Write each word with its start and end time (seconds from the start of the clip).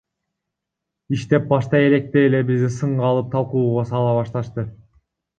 Иштеп 1.17 1.43
баштай 1.51 1.83
электе 1.89 2.23
эле 2.29 2.39
бизди 2.47 2.69
сынга 2.77 3.05
алып, 3.09 3.27
талкууга 3.35 3.83
сала 3.91 4.15
башташты. 4.21 4.65